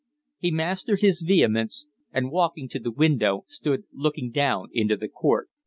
[0.39, 5.47] He mastered his vehemence, and, walking to the window, stood looking down into the court.